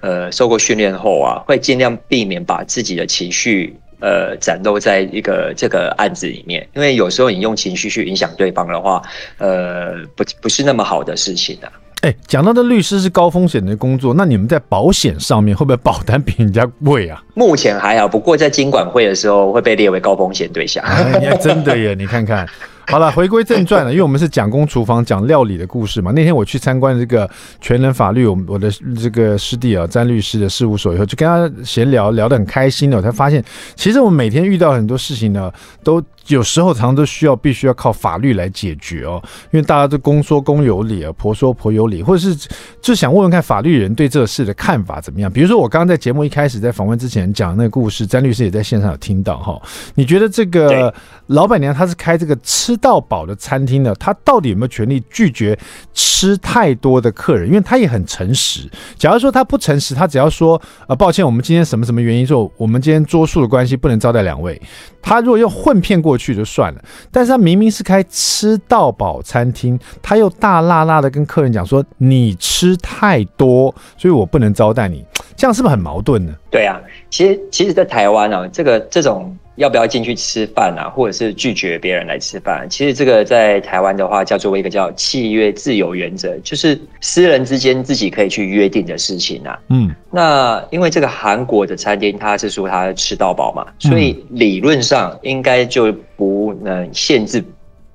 [0.00, 9.02] 呃，受过训练后啊，会尽量避免把自己的情绪呃展露在一个这个案子里面，因为有时候你用情绪去影响对方的话，
[9.36, 11.68] 呃，不不是那么好的事情啊。
[12.02, 17.22] 哎，讲到的律师是高风险的工作，那你们在保险上面会不会保单比人家贵啊？
[17.34, 20.82] 目前还好，不过在金管会的时候会被列为高风险对象。
[20.82, 22.48] 哎，真的耶，你看看。
[22.86, 26.10] 好了，回归正传了，因为我们是讲公厨房讲料理的故事嘛。
[26.12, 27.28] 那天我去参观这个
[27.60, 33.42] 全能法律，我我的这个师弟啊，詹律师的事务所以后，就跟他闲聊，聊得很开心的，我才发现，
[33.76, 35.52] 其实我们每天遇到很多事情呢，
[35.84, 39.22] 都有时候常常都需要必须要靠法律来解决哦。
[39.50, 42.48] 因为大家都公说公有理啊，婆说婆有理，或者是
[42.82, 45.30] 就想问问看法律人对这个事的看法怎么样。
[45.30, 49.60] 比如说我刚刚在节目一开始在访问之前讲那个故事，詹律师也在线上有听到哈。
[49.94, 50.92] 你觉得这个
[51.28, 55.58] 老板娘她是开这个吃到饱的餐厅呢，他到底有没有权利拒绝
[55.92, 57.48] 吃太多的客人？
[57.48, 58.68] 因为他也很诚实。
[58.96, 64.60] 假如说他不诚实，他只要说呃，抱歉，我们今天什么什么原因说我们今天桌数的关系不能招待两位。
[65.02, 75.04] 他如果用混骗过去就算了，但是他明明是开吃到饱餐厅，他又大辣辣的跟客人讲说你吃太多，所以我不能招待你，
[75.36, 76.32] 这样是不是很矛盾呢？
[76.50, 79.36] 对啊，其实其实，在台湾啊，这个这种。
[79.60, 80.88] 要不要进去吃饭啊？
[80.88, 82.66] 或者是拒绝别人来吃饭？
[82.70, 89.58] 其实这个在台湾的话，叫做一个叫契约自由原则，就是私人之间自己可以去约定的事情啊。
[89.68, 97.44] 嗯，那因为这个韩国的餐厅，它是说它吃到饱嘛，所以理论上应该就不能限制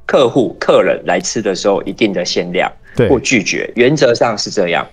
[0.05, 2.71] 客户、客人来吃的时候一定的限量
[3.09, 3.67] 或拒绝。
[3.75, 4.87] 原则上是这样，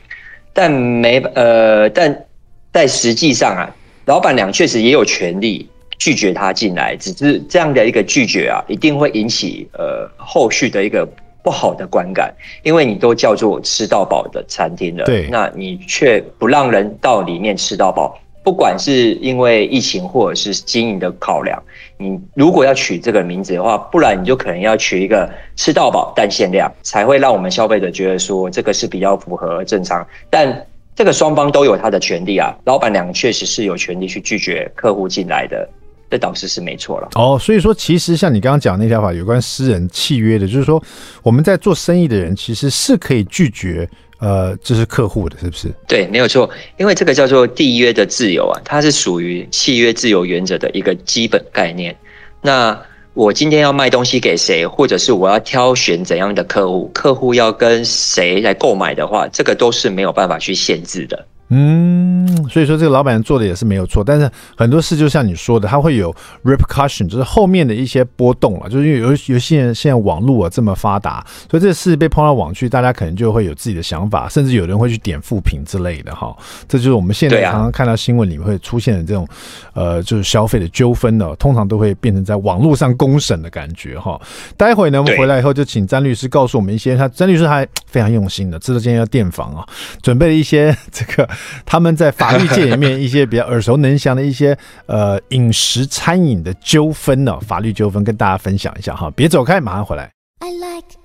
[0.55, 2.25] 但没呃，但
[2.73, 5.69] 在实际上啊，老板娘确实也有权利。
[6.03, 11.09] 拒绝他进来，只是这样的一个拒绝啊，一定会引起呃后续的一个
[11.45, 12.35] 不好的观感，
[12.65, 21.63] 因为你都叫做吃到饱的餐厅了，对，那你却不让人到里面吃到饱，不管是因为疫情或者是经营的考量，
[21.99, 35.69] 你如果要取这个名字的话，不然你就可能要取一个吃到饱但限量，才会让我们消费者觉得说这个是比较符合正常，但这个双方都有他的权利啊，老板娘确实是有权利去拒绝客户进来的。
[36.13, 40.83] 这倒是是没错了哦，所以说其实像你刚刚讲那条法，有关私人契约的，就是说
[41.23, 45.73] 我们在做生意的人其实是可以拒绝呃，这是客户的，是不是？
[45.89, 51.97] 对，没有错，因为这个叫做缔约的自由啊，它是属于契约自由原则的一个基本概念。
[52.43, 52.79] 那
[53.15, 61.27] 我今天要卖东西给谁，或者是我要挑选怎样的客户，客户要跟谁来购买的话，这个都是没有办法去限制的。
[61.55, 66.11] 嗯，所以说这个老板做的也是没有错，但是很多事就像你说的，它会有
[66.45, 76.35] repercussion，就是后面的一些波动了，就是因为有有些人现在网络啊这么发达，所以这事被碰到网去，大家可能就会有自己的想法，甚至有人会去点负评之类的哈。
[76.67, 79.29] 这就是我们现在常常看到新闻里面会出现的这种
[79.75, 84.19] 呃，就是消费的纠纷呢，通常都会变成在网络上公审的感觉哈。
[84.57, 89.67] 待会呢，我们回来以后就请詹律师告诉我们一些，他詹律师还非常用心的，知道今天要电访啊，
[90.01, 91.29] 准备了一些这个。
[91.65, 99.11] 他们在法律界里面一些比较耳熟能详的一些呃饮食餐饮的纠纷呢，法律纠纷跟大家分享一下哈。
[99.17, 100.11] 别走开，马上回来。
[100.41, 101.02] I like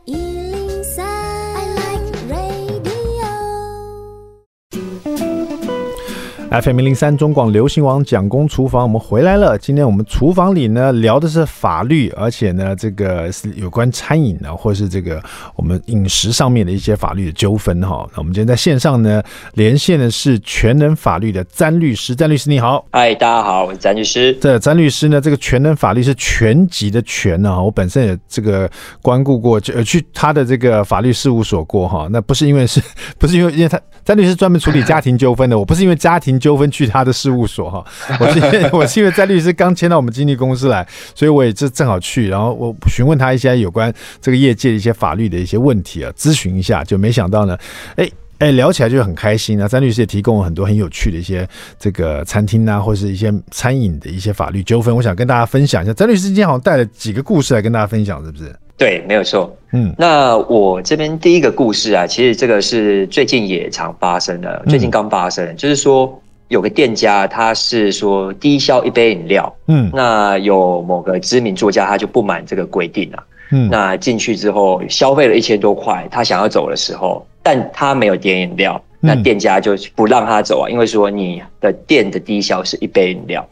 [6.49, 9.57] FM 零三中广流行网蒋公厨房，我们回来了。
[9.57, 15.21] 今天我们厨房里呢聊的是法律，而且呢这个是有关餐饮呢，或是这个
[15.57, 18.07] 我们饮食上面的一些法律的纠纷哈。
[18.13, 19.21] 那我们今天在线上呢
[19.55, 22.85] 连线的是全能法律的詹律师，詹律师你好。
[22.93, 24.33] 嗨，大家好，我是詹律师。
[24.39, 28.69] 这詹律师呢，这个全能法律是全集的全呢，我本身也这个
[29.01, 32.07] 关顾过，就去他的这个法律事务所过哈。
[32.09, 32.81] 那不是因为是
[33.19, 36.36] 不是因为因为他詹律师专门处理家庭纠纷的，我不是因为家庭。
[36.39, 37.83] 纠纷去他的事务所哈，
[38.19, 47.57] 我是因为我是因为詹律师刚签到我们经纪公司来，所以我也就正好去，然后我询问他一些有关这个业界的一些法律的一些问题啊，咨询一下，就没想到呢，
[47.95, 49.67] 哎哎，聊起来就很开心啊。
[49.67, 51.47] 詹律师也提供了很多很有趣的一些
[51.79, 55.93] 这个餐厅啊，或是一些餐饮的一些法律纠纷，我想跟大家分享一下。
[55.93, 58.55] 詹律师今天好像带了几个故事来跟大家分享，是不是？
[58.77, 59.57] 对，没有错。
[59.71, 66.21] 嗯，那我这边第一个故事啊，其实这个是最近也常发生的，最近刚发生，嗯、就是说。
[66.49, 83.47] 有个店家，他是说低消一杯饮料，嗯，那有某个知名作家，他就不满这个规定啊，嗯，那进去之后消费了一千多块，他想要走的时候，但他没有点饮料，那店家就不让他走啊，因为说你的店的低消是一杯饮料。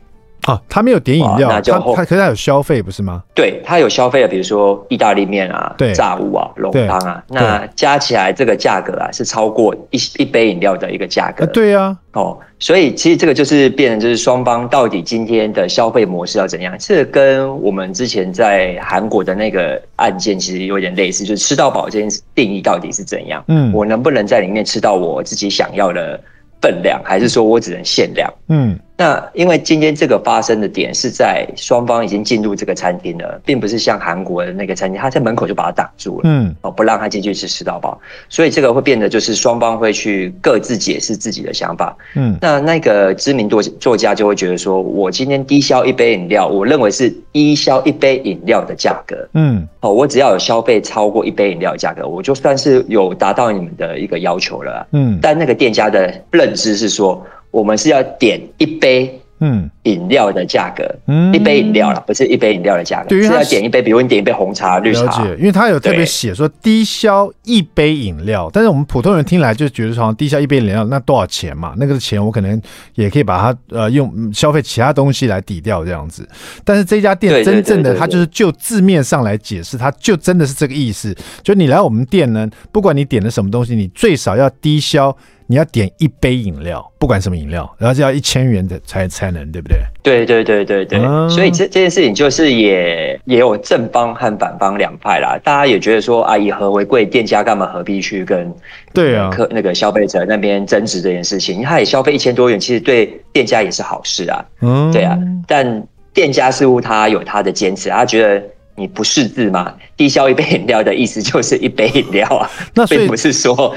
[0.48, 3.24] 哦，他没有点饮料，那就他他可是他有消费不是吗？
[3.34, 11.46] 对，他有消费的，比如说意大利面啊、对炸物啊、浓汤啊，那加起来这个价格啊是超过一一杯饮料的一个价格。
[11.48, 16.76] 对呀，哦，所以其实这个就是变成就是双方到底今天的消费模式要怎样？
[16.80, 23.44] 这跟我们之前在韩国的那个案件其实有点类似，就是吃到饱这件事定义到底是怎样？
[23.48, 26.20] 嗯，我能不能在里面吃到我自己想要的
[26.62, 28.32] 分量，还是说我只能限量？
[28.50, 28.80] 嗯。
[28.98, 57.22] 那因为今天这个发生的点是在双方已经进入这个餐厅了，并不是像韩国的那个餐厅，他在门口就把他挡住了，嗯，哦，不让他进去吃吃到饱，所以这个会变得就是双方会去各自解释自己的想法，嗯，那那个知名作作家就会觉得说，我今天低消一杯饮料，我认为是低消一杯饮料的价格，嗯，哦，我只要有消费超过一杯饮料的价格，我就算是有达到你们的一个要求了，嗯，但那个店家的认知是说。
[57.56, 71.74] 我们是要点一杯，嗯，饮料的价格，嗯，一杯饮料啦，不是一杯饮料的价格，对，是要点一杯，比如你点一杯红茶、绿茶，因为他有特别写说低消一杯饮料，但是我们普通人听来就觉得说低消一杯饮料那多少钱嘛？
[71.78, 72.62] 那个钱我可能
[72.96, 76.28] 也可以把它呃用消费其他东西来抵掉这样子，
[76.66, 85.16] 但是这家店真正的它就是就字面上来解释，它就真的是这个意思，就你来我们店呢，不管你点的什么东西，你最少要低消。
[85.48, 89.78] 你要点一杯饮料，不管什么饮料，然后就要一千元的才才能，对不对？
[90.02, 91.00] 对对对对对。
[91.00, 95.38] 嗯、所以这这件事情就是也也有正方和反方两派啦。
[95.44, 98.52] 大家也觉得说啊，以和为贵，店家干嘛何必去跟
[98.92, 101.62] 对啊客那个消费者那边争执这件事情？
[101.62, 104.46] 他也消费一千多元，其实对店家也是好事啊。
[104.62, 105.16] 嗯，对啊。
[105.48, 108.42] 但店家似乎他有他的坚持，他觉得
[108.76, 113.76] 你不识字嘛，低消一杯饮料的意思就是一杯饮料啊， 那并不是说。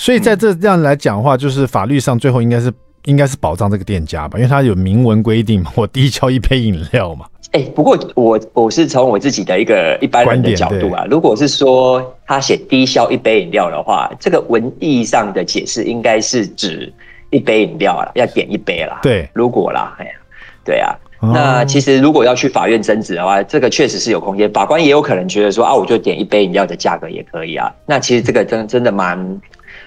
[0.00, 2.72] 所以在这这样来讲的话，就是法律上最后应该是
[3.06, 7.26] 应该是保障这个店家吧，因为他有明文规定嘛， 我低消一杯饮料嘛。
[7.50, 16.92] 哎，不过我我是从我自己的一个一般人的角度啊，如果是说他写低消一杯饮料的话，这个文义上的解释应该是指
[17.30, 19.00] 一杯饮料啊，要点一杯啦。
[19.02, 20.12] 对，如果啦，哎呀，
[20.64, 20.94] 对啊。
[21.20, 27.74] 那其实如果要去法院争执的话，这个确实是有空间，法官也有可能觉得说啊，我就点一杯饮料的价格也可以啊。
[27.84, 29.18] 那其实这个真真的蛮。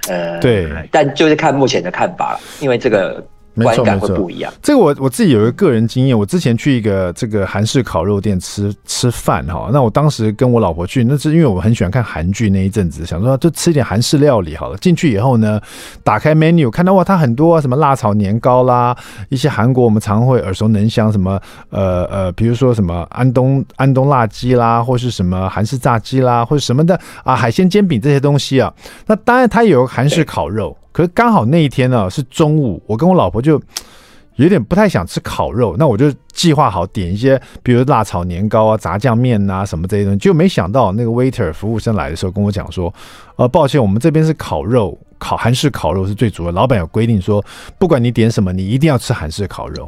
[0.08, 3.24] 呃，对，但就是看目前的看法，因为这个。
[3.56, 4.52] 观感会不一样。
[4.62, 14.78] 这个我我自己有一个个人经验，我之前去一个这个韩式烤肉店吃吃饭哈，那我当时跟我老婆去，那是因为我很喜欢看韩剧那一阵子，想说就吃一点韩式料理好了。
[14.78, 15.60] 进去以后呢，
[16.04, 18.96] 打开 menu 看到哇，它很多啊什么辣炒年糕啦，
[19.30, 28.74] 一些韩国我们常会耳熟能详什么呃呃，比如说什么安东安东辣鸡啦，或是什么韩式炸鸡啦，或者什么的啊海鲜煎饼这些东西啊。
[29.08, 30.78] 那当然它也有韩式烤肉。
[30.92, 33.62] 可是刚好那一天呢是中午，我跟我老婆就
[34.36, 42.92] 有点不太想吃烤肉，那我就计划好点一些，比如辣炒年糕啊、炸酱面啊什么这些东西，就没想到那个 waiter 服务生来的时候跟我讲说，
[43.36, 47.44] 呃，抱歉，我们这边是烤肉，烤韩式烤肉是最主要，老板有规定说，
[47.78, 49.88] 不管你点什么，你一定要吃韩式烤肉，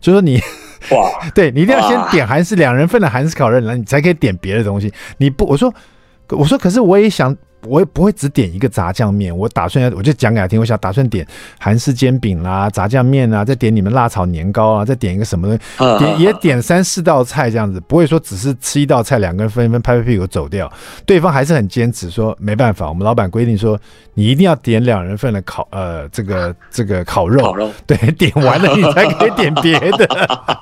[0.00, 0.38] 就说你
[0.90, 5.72] 哇， 对你一定要先点韩式两人份的韩式烤肉，然后你才可以点别的东西，你不，我说。
[6.32, 7.34] 我说，可是我也想
[7.66, 11.26] 我也不会只点一个炸酱面，我打算要，我就讲给他听，我想打算点
[11.58, 20.70] 韩式煎饼啦、炸酱面啊，再点你们辣炒年糕啊，再点一个什么东西，点也点三四道菜这样子，不会说只是吃一道菜，两个人分一分拍拍屁股走掉。
[21.04, 23.78] 对方还是很坚持说没办法，我们老板规定说
[24.14, 30.06] 你一定要点两人份的烤呃这个这个烤肉，烤肉对，点完了你才可以点别的。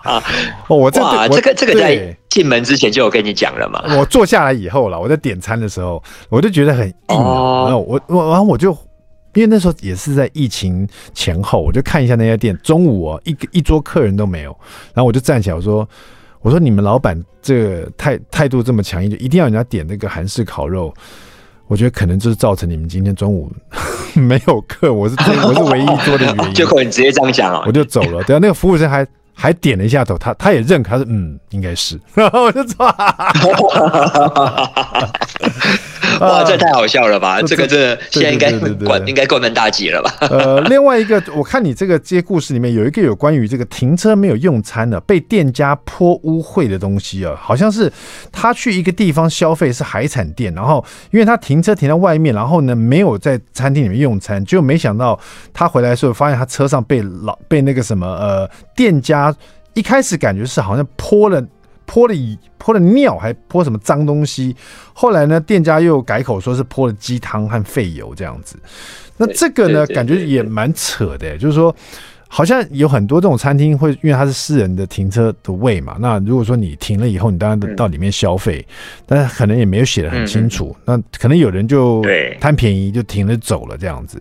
[0.68, 3.82] 哦，我这个这个这个在进门之前就有跟你讲了嘛。
[3.96, 7.16] 我坐下来以后了，我在点餐的时候，我就觉得很硬。
[7.16, 8.72] 哦，然后我我然后我就
[9.32, 14.54] 因为那时候也是在疫情前后，我就看一下那家店，中午哦一个一桌客人都没有，
[14.92, 15.88] 然后我就站起来我说
[16.42, 20.92] 我说你们老板这个态态度这么强硬，就一定要人家点那个韩式烤肉，
[21.68, 23.50] 我觉得可能就是造成你们今天中午
[24.14, 26.52] 没有客，我是我是唯一一桌的原因。
[26.52, 28.22] 结果你直接这样讲哦，我就走了。
[28.24, 29.06] 对啊，那个服务生还。
[29.38, 32.84] 还点了一下头，他他也认可，他说嗯，应该是，然后我就走。
[36.20, 37.40] 哇，这太好笑了吧！
[37.42, 38.52] 这个这现在应该
[38.84, 40.14] 关应该关门大吉了吧？
[40.20, 47.92] 呃，另外一个，我看你这个这些故事里面有一个有关于这个停车没有用餐的，被店家泼污秽的东西啊，好像是
[48.32, 55.18] 他去一个地方消费是海产店，然后因为他停车停在外面，然后呢没有在餐厅里面用餐，结果没想到
[55.52, 59.34] 他回来的时候发现他车上被老被那个什么呃店家
[59.74, 61.42] 一开始感觉是好像泼了。
[61.86, 62.14] 泼了
[62.58, 64.54] 泼了尿，还泼什么脏东西？
[64.92, 68.56] 后来呢，店家又改口说是泼了鸡汤和废油这样子。
[69.16, 71.74] 那这个呢，感觉也蛮扯的，就是说，
[72.28, 75.96] 好像有很多这种餐厅会，因为它是私人的停车的位嘛。
[75.98, 78.66] 那如果说你停了以后，你当然到里面消费，
[79.06, 80.76] 但是可能也没有写得很清楚。
[80.84, 82.04] 那可能有人就
[82.40, 84.20] 贪便宜就停了走了这样子。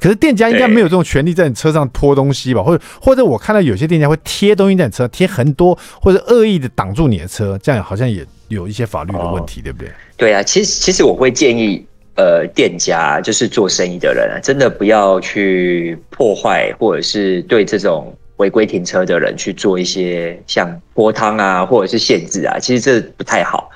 [0.00, 2.62] 可是店家应该没有这种权利在你车上拖东西吧？
[2.62, 9.88] 或者或者我看到有些店家会贴东西在你车上，贴很多，或者恶意的挡住你的车，这样好像也有一些法律的问题，对不对？
[10.16, 11.84] 对啊，其实其实我会建议，
[12.16, 23.70] 呃，店家就是做生意的人啊，真的不要去破坏，或者是对这种违规停车的人去做一些像泼汤啊，或者是限制啊，其实这不太好。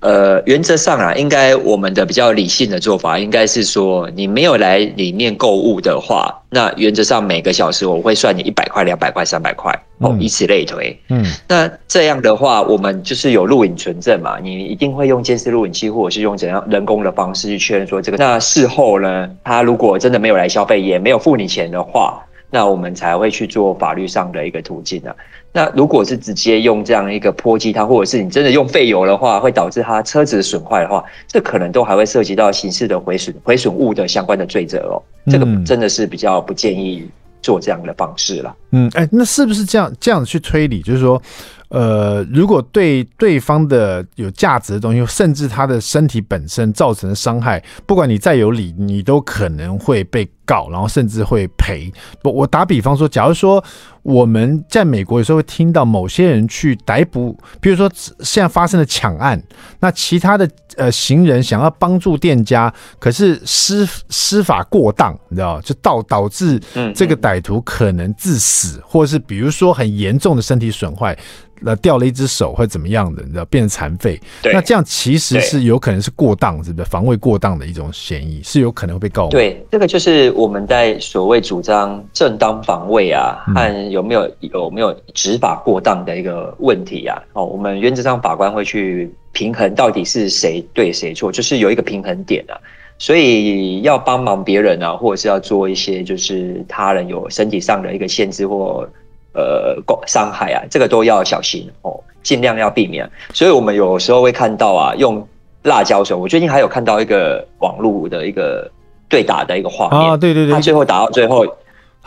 [0.00, 10.96] 呃，原则上啊，应该我们的比较理性的做法，应该是说，你没有来里面购物的话，那原则上每个小时我会算你一百块、两百块、三百块，哦，以此类推。
[11.08, 18.18] 嗯，那这样的话，我们就是有录影存证嘛，你一定会用监视录影器，或者是用怎样人工的方式去确认说这个。
[18.18, 25.14] 那事后呢，他如果真的没有来消费，也没有付你钱的话，那我们才会去做法律上的一个途径啊。
[25.52, 35.02] 那如果是直接用这样一个泼漆它，或者是你真的用废油的话，会导致它车子的损坏的话，这可能都还会涉及到刑事的毁损毁损物的相关的罪责哦。
[35.30, 37.08] 这个真的是比较不建议
[37.42, 38.54] 做这样的方式了。
[38.72, 40.82] 嗯，哎、那是不是这样这样子去推理？
[40.82, 41.20] 就是说，
[41.68, 51.92] 呃，如果对对方的有价值的东西，甚至他的身体本身造成的伤害，不管你再有理，你都可能会被告，然后甚至会赔。
[52.22, 53.62] 不，我打比方说，假如说。
[54.08, 59.38] 我们在美国有时候会听到某些人去逮捕，比如说现在发生了抢案，
[59.80, 66.58] 那其他的呃行人想要帮助店家，可是施施法过当，你知道，就导导致
[66.94, 71.14] 这个歹徒可能致死，或者是比如说很严重的身体损坏。
[71.60, 79.28] 那掉了一只手或怎么样的，你知道变成残废，那这样其实是有可能是过当，是不是防卫过当的一种嫌疑，是有可能会被告。
[79.28, 87.22] 对，这个就是我们在所谓主张正当防卫啊，和有没有有没有执法过当的一个问题啊。
[87.32, 92.54] 哦，我们原则上法官会去平衡到底是谁对谁错，就是有一个平衡点啊。
[92.98, 98.88] 所以要帮忙别人啊，或者是要做一些就是他人有身体上的一个限制或。
[99.34, 103.08] 呃，伤害啊，这个都要小心哦，尽量要避免。
[103.32, 105.26] 所以我们有时候会看到啊，用
[105.62, 106.16] 辣椒水。
[106.16, 108.68] 我最近还有看到一个网络的一个
[109.08, 111.46] 对打的一个画面啊，对对对，他最后打到最后，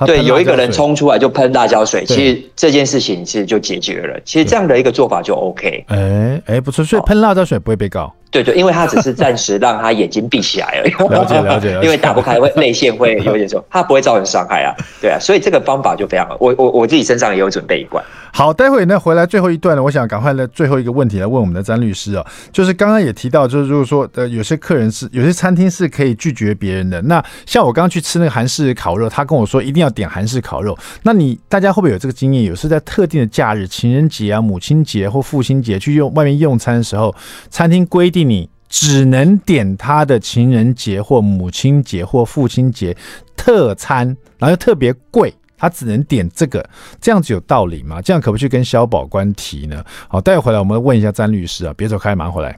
[0.06, 4.20] 对，有一个人冲出来就喷辣椒水，其实这件事情其实就解决了。
[4.26, 5.86] 其实这样的一个做法就 OK。
[5.88, 8.12] 哎哎，不错，所以喷辣椒水不会被告。
[8.32, 10.92] 对对，因为他只是暂时让他眼睛闭起来而已。
[11.10, 11.80] 了解了解。
[11.84, 14.74] 因为打不开会泪腺会有点说，他不会造成伤害啊。
[15.02, 16.38] 对啊，所以这个方法就非常好。
[16.40, 18.04] 我我我自己身上也有准备一罐。
[18.34, 30.78] 好，待会呢回来最后一段呢，我想赶快来最后一个问题来问我们的詹律师啊，就是刚刚也提到，就是如果说呃有些客人是有些餐厅是可以拒绝别人的，那像我刚刚去吃那个韩式烤肉，他跟我说一定要点韩式烤肉。
[31.04, 32.46] 那你大家会不会有这个经验？
[32.46, 37.14] 有是在特定的假日，情人节啊、母亲节或父亲节去用外面用餐的时候，
[37.50, 42.96] 餐厅规定你只能点他的情人节或母亲节或父亲节
[43.36, 45.34] 特餐，然后又特别贵。
[45.58, 46.68] 他只能点这个，
[47.00, 48.02] 这样子有道理吗？
[48.02, 49.86] 这样可不去跟消保官提呢？
[50.08, 52.58] 好，待会回来我们问一下詹律师啊，别走开，马上回来。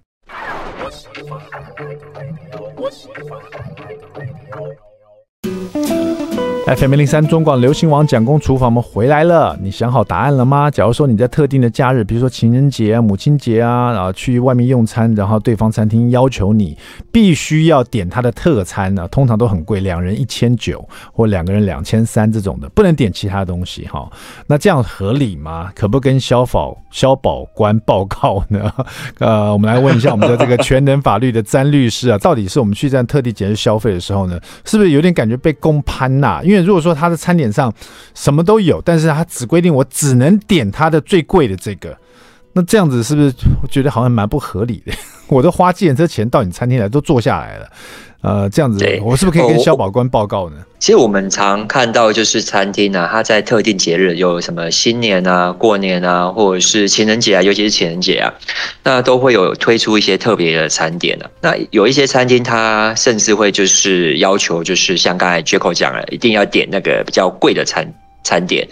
[6.65, 9.57] FM 103中广流行网蒋公厨房，我们回来了。
[9.61, 10.71] 你想好答案了吗？
[10.71, 16.77] 假如说你在特定的假日，比如说情人节啊、母亲节啊，然后去外面用餐，然后对方餐厅要求你
[17.11, 24.09] 必须要点他的特餐呢，通常都很贵，两人一千九或两个人两千三这种的，不能点其他东西哈。
[24.47, 25.69] 那这样合理吗？
[25.75, 28.71] 可不跟消保消保官报告呢？
[29.19, 36.39] 呃，我们来问一下我们的这个全能法律的詹律师啊，到底是我们去这样特地节日消费的时候呢，是不是有点感觉被公攀呐？
[36.41, 37.73] 因为因为如果说他的餐点上
[38.13, 41.97] 什么都有，但是他只规定我只能点他的最贵的这个，
[42.53, 43.33] 那这样子是不是
[43.63, 44.93] 我觉得好像蛮不合理的？
[45.27, 47.67] 我都花计程车钱到你餐厅来，都坐下来了。
[48.23, 50.55] 呃，这样子，我是不是可以跟消保官报告呢？
[50.79, 58.33] 其实我们常看到就是餐厅啊，它在特定节日有什么新年啊、过年啊，或者是情人节啊，尤其是情人节啊，
[58.83, 61.31] 那都会有推出一些特别的餐点的啊。
[61.41, 67.93] 那有一些餐厅，它甚至会就是要求，就是像刚才 Jacko 讲了，一定要点那个比较贵的餐
[68.23, 68.65] 餐点。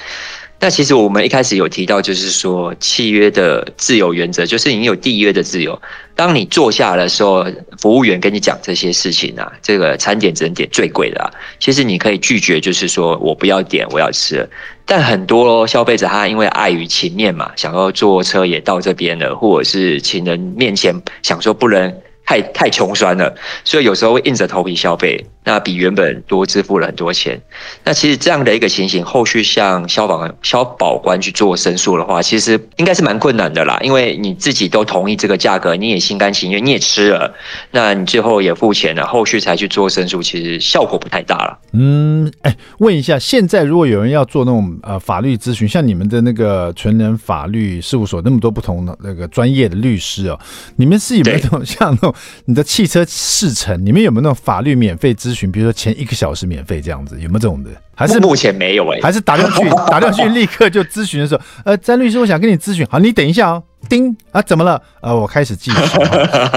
[0.63, 5.81] 那其实我们一开始有提到，就是说契约的自由原则，就是你有缔约的自由。
[6.15, 7.43] 当你坐下的时候，
[7.79, 11.31] 服务员跟你讲这些事情啊，这个餐点只能点最贵的啊。
[11.59, 14.47] 其实你可以拒绝，就是说我不要点，我要吃。
[14.85, 20.93] 但很多消费者他因为碍于情面嘛，想要坐车也到这边了，或者是情人面前
[21.23, 21.91] 想说不能。
[22.31, 27.41] 太太穷酸了，所以有时候会硬着头皮消费，那比原本多支付了很多钱。
[27.83, 33.77] 那其实这样的一个情形，后续向消防消保官去做申诉的话，其实应该是蛮困难的啦。
[33.81, 37.35] 因为你自己都同意这个价格，你也心甘情愿，你也吃了，
[37.71, 41.59] 那你最后也付钱了，后续才去做申诉，其实效果不太大了。
[41.73, 50.37] 嗯，哎，问一下，现在如果有人要做那种呃法律咨询，像你们的那个全能法律事务所，那么多不同的那个专业的律师哦，
[50.75, 52.13] 你们是有没有那种像那种？
[52.45, 55.51] 你的汽车试乘，你们有没有那种法律免费咨询？
[55.51, 57.69] 比如说前一个小时免费这样子，有没有这种的？
[57.95, 59.01] 还是目前没有哎、欸？
[59.01, 62.85] 还是打电话去打电话去立刻就咨询的时候，呃，詹律师，我想跟你咨询。
[62.89, 63.63] 好，你等一下哦。
[63.89, 64.81] 叮啊，怎么了？
[65.01, 65.99] 呃，我开始计时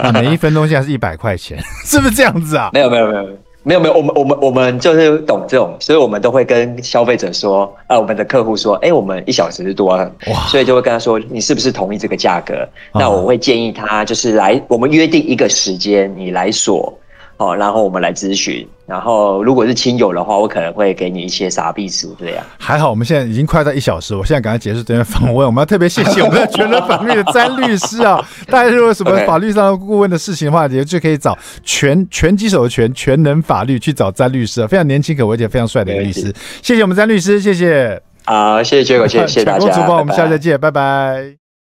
[0.03, 2.71] 啊，每一分钟现在是一百块钱，是不是这样子啊？
[2.73, 3.39] 没有没有没有。
[3.67, 10.09] 没有没有，我们我们我们就是懂这种，所以我们都会跟消费者说，呃，我们的客户说，哎，我们一小时是多少？
[10.49, 12.69] 所以就会跟他说，你是不是同意这个价格？
[12.93, 16.93] 那我会建议他就是来，我们约定一个时间，你来锁。
[17.37, 18.66] 哦，然后我们来咨询。
[18.87, 22.45] 然后如果是亲友的话，我可能会给你一些傻避暑这样。
[22.59, 25.47] 还好，我们现在已经快到一小时，我现在赶快结束这边访问。
[25.47, 28.22] 我们要特别谢谢我们的全能法律的詹律师啊！
[28.49, 36.30] 大家如果有什么法律上的顾问的事情的话，也就可以找拳拳击手的拳全能法律去找詹律师啊，非常年轻可爱且非常帅的一个律师。
[36.62, 38.01] 谢谢我们詹律师，谢谢。
[38.26, 39.89] 好，谢谢结果，谢谢谢谢大家。
[39.89, 41.44] 我们下次再见，拜拜。